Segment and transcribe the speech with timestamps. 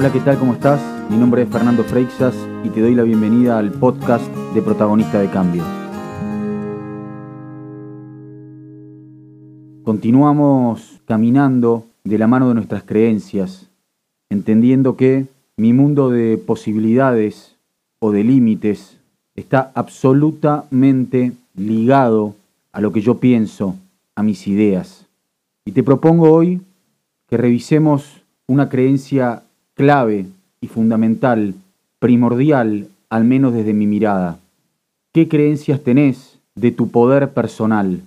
[0.00, 0.38] Hola, ¿qué tal?
[0.38, 0.80] ¿Cómo estás?
[1.10, 5.28] Mi nombre es Fernando Freixas y te doy la bienvenida al podcast de Protagonista de
[5.28, 5.62] Cambio.
[9.84, 13.68] Continuamos caminando de la mano de nuestras creencias,
[14.30, 15.26] entendiendo que
[15.58, 17.56] mi mundo de posibilidades
[17.98, 18.96] o de límites
[19.36, 22.36] está absolutamente ligado
[22.72, 23.76] a lo que yo pienso,
[24.14, 25.04] a mis ideas.
[25.66, 26.62] Y te propongo hoy
[27.28, 29.42] que revisemos una creencia
[29.80, 30.26] clave
[30.60, 31.54] y fundamental,
[32.00, 34.38] primordial, al menos desde mi mirada.
[35.14, 38.02] ¿Qué creencias tenés de tu poder personal,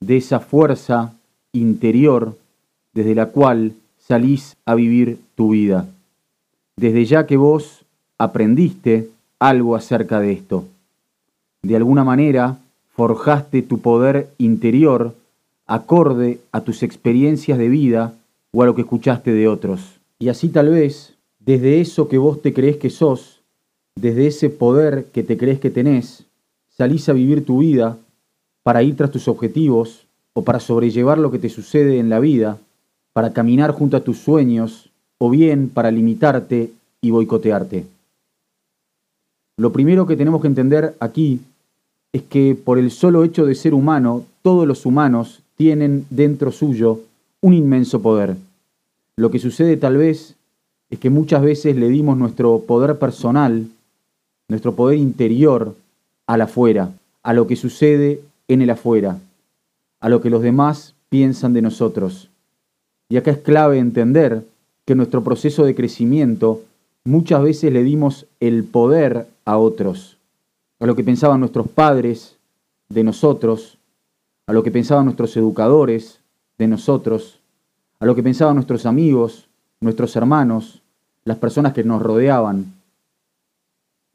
[0.00, 1.14] de esa fuerza
[1.54, 2.36] interior
[2.92, 5.86] desde la cual salís a vivir tu vida?
[6.76, 7.86] Desde ya que vos
[8.18, 10.66] aprendiste algo acerca de esto.
[11.62, 12.58] De alguna manera,
[12.94, 15.14] forjaste tu poder interior
[15.66, 18.12] acorde a tus experiencias de vida
[18.52, 20.01] o a lo que escuchaste de otros.
[20.22, 23.40] Y así tal vez, desde eso que vos te crees que sos,
[23.96, 26.26] desde ese poder que te crees que tenés,
[26.68, 27.98] salís a vivir tu vida
[28.62, 32.60] para ir tras tus objetivos o para sobrellevar lo que te sucede en la vida,
[33.12, 36.70] para caminar junto a tus sueños o bien para limitarte
[37.00, 37.86] y boicotearte.
[39.56, 41.40] Lo primero que tenemos que entender aquí
[42.12, 47.00] es que por el solo hecho de ser humano, todos los humanos tienen dentro suyo
[47.40, 48.36] un inmenso poder.
[49.22, 50.34] Lo que sucede tal vez
[50.90, 53.68] es que muchas veces le dimos nuestro poder personal,
[54.48, 55.76] nuestro poder interior,
[56.26, 56.90] al afuera,
[57.22, 59.20] a lo que sucede en el afuera,
[60.00, 62.30] a lo que los demás piensan de nosotros.
[63.08, 64.44] Y acá es clave entender
[64.84, 66.60] que nuestro proceso de crecimiento
[67.04, 70.16] muchas veces le dimos el poder a otros
[70.80, 72.34] a lo que pensaban nuestros padres
[72.88, 73.78] de nosotros,
[74.48, 76.18] a lo que pensaban nuestros educadores
[76.58, 77.38] de nosotros,
[78.02, 79.46] a lo que pensaban nuestros amigos,
[79.80, 80.82] nuestros hermanos,
[81.24, 82.66] las personas que nos rodeaban.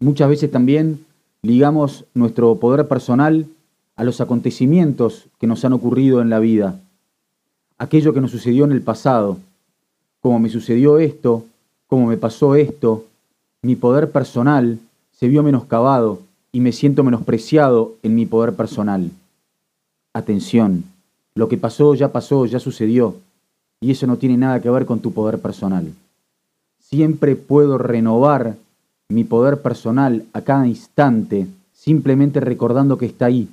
[0.00, 1.06] Muchas veces también
[1.42, 3.46] ligamos nuestro poder personal
[3.94, 6.80] a los acontecimientos que nos han ocurrido en la vida,
[7.78, 9.38] aquello que nos sucedió en el pasado,
[10.18, 11.44] como me sucedió esto,
[11.86, 13.04] como me pasó esto,
[13.62, 14.80] mi poder personal
[15.12, 19.12] se vio menoscabado, y me siento menospreciado en mi poder personal.
[20.14, 20.82] Atención,
[21.36, 23.14] lo que pasó ya pasó, ya sucedió,
[23.80, 25.92] y eso no tiene nada que ver con tu poder personal.
[26.78, 28.56] Siempre puedo renovar
[29.08, 33.48] mi poder personal a cada instante, simplemente recordando que está ahí,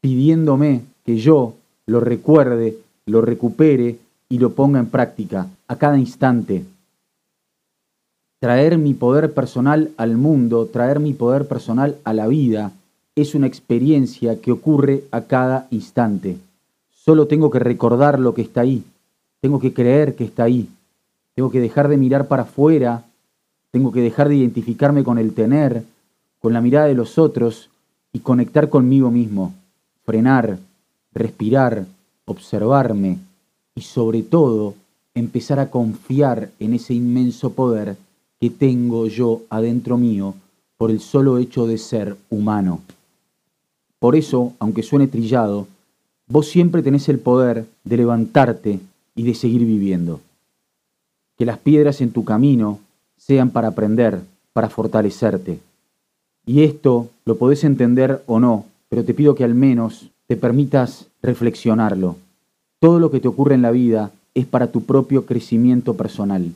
[0.00, 1.54] pidiéndome que yo
[1.86, 6.64] lo recuerde, lo recupere y lo ponga en práctica a cada instante
[8.40, 12.72] traer mi poder personal al mundo, traer mi poder personal a la vida,
[13.14, 16.38] es una experiencia que ocurre a cada instante.
[16.90, 18.82] Solo tengo que recordar lo que está ahí,
[19.40, 20.68] tengo que creer que está ahí,
[21.34, 23.04] tengo que dejar de mirar para afuera,
[23.70, 25.84] tengo que dejar de identificarme con el tener,
[26.38, 27.70] con la mirada de los otros
[28.12, 29.54] y conectar conmigo mismo,
[30.04, 30.58] frenar,
[31.12, 31.86] respirar,
[32.24, 33.18] observarme
[33.74, 34.74] y sobre todo
[35.14, 37.96] empezar a confiar en ese inmenso poder
[38.40, 40.34] que tengo yo adentro mío
[40.76, 42.80] por el solo hecho de ser humano.
[43.98, 45.66] Por eso, aunque suene trillado,
[46.26, 48.80] vos siempre tenés el poder de levantarte
[49.20, 50.22] y de seguir viviendo.
[51.36, 52.78] Que las piedras en tu camino
[53.18, 54.22] sean para aprender,
[54.54, 55.60] para fortalecerte.
[56.46, 61.04] Y esto lo podés entender o no, pero te pido que al menos te permitas
[61.20, 62.16] reflexionarlo.
[62.78, 66.54] Todo lo que te ocurre en la vida es para tu propio crecimiento personal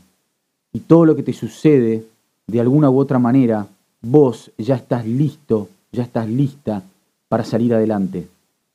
[0.72, 2.06] y todo lo que te sucede,
[2.46, 3.66] de alguna u otra manera,
[4.00, 6.82] vos ya estás listo, ya estás lista
[7.28, 8.26] para salir adelante,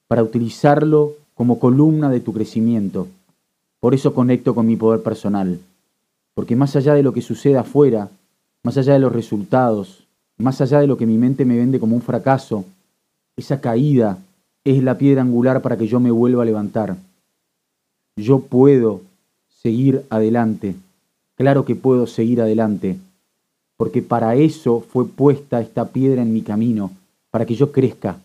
[0.07, 3.07] para utilizarlo como columna de tu crecimiento.
[3.79, 5.59] Por eso conecto con mi poder personal,
[6.33, 8.09] porque más allá de lo que sucede afuera,
[8.63, 10.05] más allá de los resultados,
[10.37, 12.65] más allá de lo que mi mente me vende como un fracaso,
[13.37, 14.17] esa caída
[14.63, 16.97] es la piedra angular para que yo me vuelva a levantar.
[18.17, 19.01] Yo puedo
[19.61, 20.75] seguir adelante.
[21.35, 22.97] Claro que puedo seguir adelante,
[23.77, 26.91] porque para eso fue puesta esta piedra en mi camino,
[27.31, 28.17] para que yo crezca,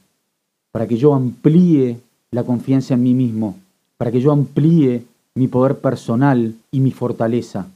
[0.73, 2.01] para que yo amplíe
[2.33, 3.57] la confianza en mí mismo,
[3.97, 7.67] para que yo amplíe mi poder personal y mi fortaleza.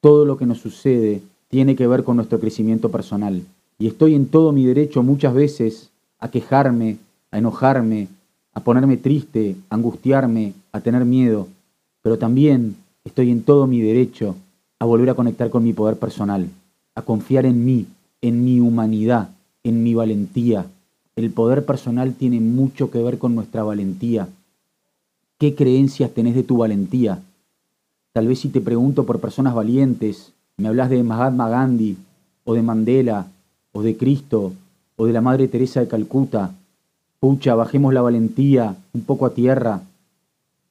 [0.00, 3.42] Todo lo que nos sucede tiene que ver con nuestro crecimiento personal.
[3.78, 6.98] Y estoy en todo mi derecho muchas veces a quejarme,
[7.30, 8.08] a enojarme,
[8.54, 11.48] a ponerme triste, a angustiarme, a tener miedo,
[12.02, 14.34] pero también estoy en todo mi derecho
[14.78, 16.48] a volver a conectar con mi poder personal,
[16.94, 17.86] a confiar en mí,
[18.20, 19.30] en mi humanidad,
[19.62, 20.66] en mi valentía.
[21.14, 24.28] El poder personal tiene mucho que ver con nuestra valentía.
[25.42, 27.20] ¿Qué creencias tenés de tu valentía?
[28.12, 31.96] Tal vez si te pregunto por personas valientes, me hablas de Mahatma Gandhi,
[32.44, 33.26] o de Mandela,
[33.72, 34.52] o de Cristo,
[34.94, 36.52] o de la Madre Teresa de Calcuta.
[37.18, 39.80] Pucha, bajemos la valentía un poco a tierra.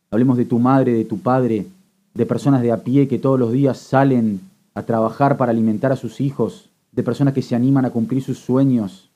[0.10, 1.68] Hablemos de tu madre, de tu padre,
[2.14, 4.40] de personas de a pie que todos los días salen
[4.74, 8.40] a trabajar para alimentar a sus hijos, de personas que se animan a cumplir sus
[8.40, 9.10] sueños.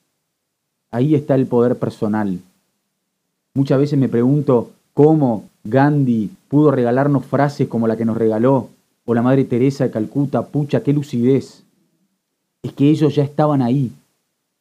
[0.91, 2.41] Ahí está el poder personal.
[3.53, 8.69] Muchas veces me pregunto cómo Gandhi pudo regalarnos frases como la que nos regaló,
[9.03, 11.63] o la Madre Teresa de Calcuta, pucha, qué lucidez.
[12.63, 13.91] Es que ellos ya estaban ahí,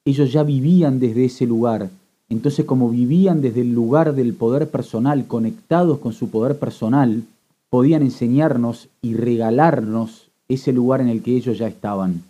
[0.04, 1.88] ellos ya vivían desde ese lugar.
[2.28, 7.22] Entonces, como vivían desde el lugar del poder personal, conectados con su poder personal,
[7.70, 12.22] podían enseñarnos y regalarnos ese lugar en el que ellos ya estaban.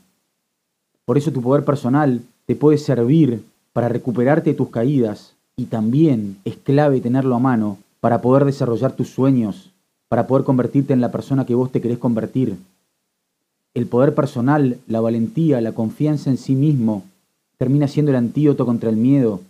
[1.06, 3.42] Por eso tu poder personal te puede servir
[3.72, 8.92] para recuperarte de tus caídas y también es clave tenerlo a mano para poder desarrollar
[8.94, 9.70] tus sueños,
[10.08, 12.58] para poder convertirte en la persona que vos te querés convertir.
[13.72, 17.02] El poder personal, la valentía, la confianza en sí mismo,
[17.56, 19.40] termina siendo el antídoto contra el miedo.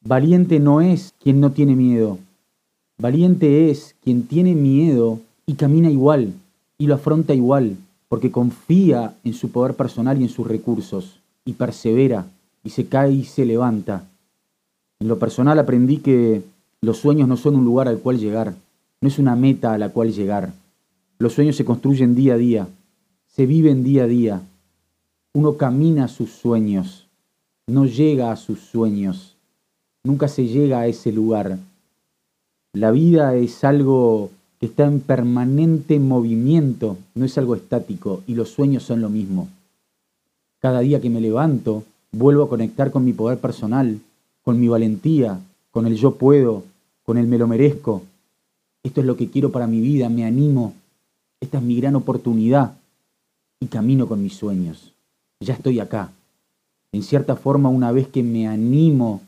[0.00, 2.16] Valiente no es quien no tiene miedo.
[2.96, 6.32] Valiente es quien tiene miedo y camina igual
[6.78, 7.76] y lo afronta igual,
[8.08, 12.24] porque confía en su poder personal y en sus recursos, y persevera,
[12.64, 14.04] y se cae y se levanta.
[15.00, 16.42] En lo personal aprendí que
[16.80, 18.54] los sueños no son un lugar al cual llegar,
[19.00, 20.52] no es una meta a la cual llegar.
[21.18, 22.68] Los sueños se construyen día a día,
[23.26, 24.42] se viven día a día,
[25.34, 27.06] uno camina a sus sueños,
[27.66, 29.34] no llega a sus sueños,
[30.04, 31.58] nunca se llega a ese lugar.
[32.72, 38.50] La vida es algo que está en permanente movimiento, no es algo estático, y los
[38.50, 39.48] sueños son lo mismo.
[40.60, 44.00] Cada día que me levanto, vuelvo a conectar con mi poder personal,
[44.42, 45.40] con mi valentía,
[45.78, 46.64] con el yo puedo,
[47.04, 48.02] con el me lo merezco.
[48.82, 50.74] Esto es lo que quiero para mi vida, me animo.
[51.40, 52.76] Esta es mi gran oportunidad
[53.60, 54.92] y camino con mis sueños
[55.40, 56.12] ya estoy acá.
[56.92, 59.20] En cierta forma, una vez que me animo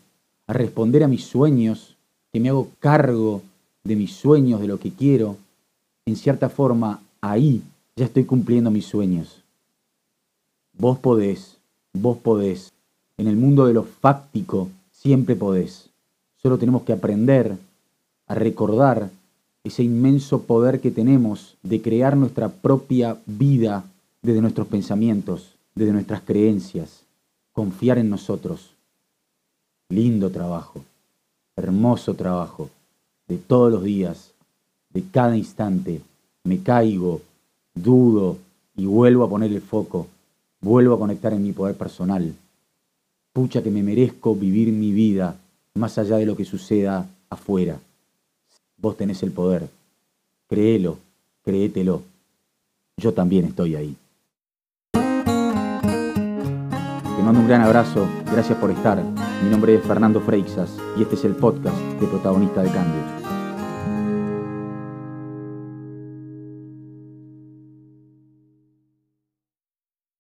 [0.46, 1.96] a responder a mis sueños,
[2.32, 3.42] que me hago cargo
[3.84, 5.36] de mis sueños, de lo que quiero,
[6.06, 7.62] en cierta forma, ahí
[7.96, 9.42] ya estoy cumpliendo mis sueños.
[10.72, 11.58] Vos podés,
[11.92, 12.72] vos podés.
[13.18, 15.89] En el mundo de lo fáctico siempre podés.
[16.42, 17.56] Solo tenemos que aprender
[18.26, 19.10] a recordar
[19.62, 23.84] ese inmenso poder que tenemos de crear nuestra propia vida
[24.22, 27.02] desde nuestros pensamientos, desde nuestras creencias,
[27.52, 28.70] confiar en nosotros.
[29.90, 30.82] Lindo trabajo,
[31.56, 32.70] hermoso trabajo,
[33.28, 34.32] de todos los días,
[34.90, 36.00] de cada instante.
[36.44, 37.20] Me caigo,
[37.74, 38.38] dudo
[38.76, 40.06] y vuelvo a poner el foco,
[40.62, 42.34] vuelvo a conectar en mi poder personal.
[43.34, 45.36] Pucha que me merezco vivir mi vida
[45.80, 47.80] más allá de lo que suceda afuera.
[48.76, 49.68] Vos tenés el poder.
[50.46, 50.98] Créelo,
[51.42, 52.02] créetelo.
[52.96, 53.96] Yo también estoy ahí.
[54.92, 55.00] Te
[57.24, 59.02] mando un gran abrazo, gracias por estar.
[59.42, 63.29] Mi nombre es Fernando Freixas y este es el podcast de Protagonista de Cambio.